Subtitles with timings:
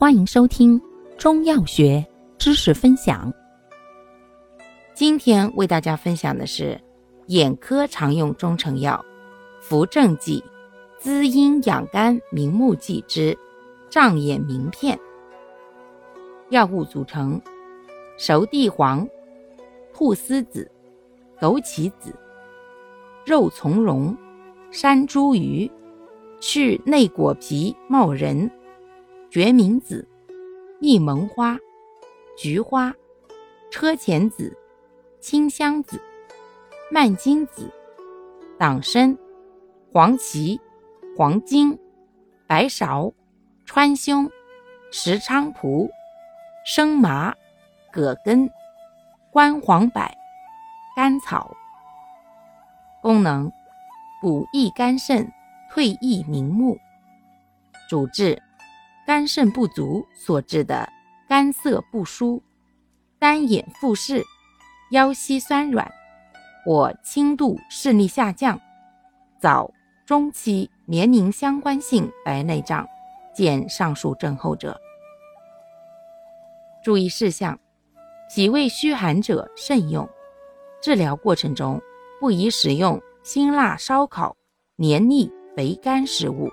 [0.00, 0.80] 欢迎收听
[1.18, 2.06] 中药学
[2.38, 3.34] 知识分享。
[4.94, 6.80] 今天为大家分享的是
[7.26, 9.04] 眼科常用中成药
[9.60, 10.40] 扶正剂
[11.00, 13.36] 滋阴养肝明目剂之
[13.90, 14.96] 障眼明片。
[16.50, 17.40] 药物组成：
[18.16, 19.04] 熟地黄、
[19.92, 20.70] 菟丝子、
[21.40, 22.14] 枸杞子、
[23.26, 24.16] 肉苁蓉、
[24.70, 25.68] 山茱萸、
[26.38, 28.48] 去内果皮冒仁。
[29.30, 30.08] 决明子、
[30.80, 31.58] 益蒙花、
[32.36, 32.94] 菊花、
[33.70, 34.56] 车前子、
[35.20, 36.00] 清香子、
[36.90, 37.70] 蔓荆子、
[38.58, 39.18] 党参、
[39.92, 40.58] 黄芪、
[41.14, 41.78] 黄精、
[42.46, 43.12] 白芍、
[43.66, 44.30] 川芎、
[44.90, 45.90] 石菖蒲、
[46.64, 47.34] 生麻、
[47.92, 48.50] 葛根、
[49.30, 50.02] 关黄柏、
[50.96, 51.54] 甘草。
[53.02, 53.52] 功能：
[54.22, 55.30] 补益肝肾，
[55.70, 56.78] 退翳明目。
[57.90, 58.42] 主治。
[59.08, 60.86] 肝肾不足所致的
[61.26, 62.42] 肝涩不舒、
[63.18, 64.22] 单眼复视、
[64.90, 65.90] 腰膝酸软
[66.62, 68.60] 或轻度视力下降、
[69.40, 69.72] 早
[70.04, 72.86] 中期年龄相关性白内障，
[73.34, 74.78] 见上述症候者。
[76.84, 77.58] 注意事项：
[78.28, 80.06] 脾胃虚寒者慎用。
[80.82, 81.80] 治疗过程中
[82.20, 84.36] 不宜食用辛辣烧烤、
[84.76, 86.52] 黏腻肥甘食物。